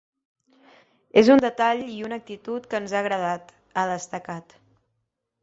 “És 1.21 1.29
un 1.33 1.43
detall 1.45 1.83
i 1.97 1.99
una 2.07 2.19
actitud 2.23 2.67
que 2.73 2.81
ens 2.85 2.97
ha 2.99 3.03
agradat”, 3.03 3.53
ha 3.75 3.85
destacat. 3.95 4.59